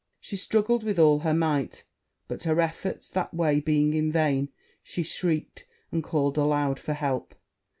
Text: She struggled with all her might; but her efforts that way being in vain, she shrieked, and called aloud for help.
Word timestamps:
She 0.19 0.35
struggled 0.35 0.83
with 0.83 0.97
all 0.97 1.19
her 1.19 1.33
might; 1.35 1.83
but 2.27 2.41
her 2.45 2.59
efforts 2.59 3.07
that 3.11 3.31
way 3.35 3.59
being 3.59 3.93
in 3.93 4.11
vain, 4.11 4.49
she 4.81 5.03
shrieked, 5.03 5.67
and 5.91 6.03
called 6.03 6.39
aloud 6.39 6.79
for 6.79 6.93
help. 6.93 7.35